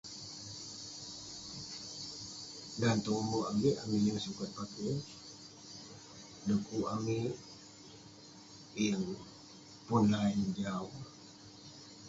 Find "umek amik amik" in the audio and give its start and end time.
3.25-4.01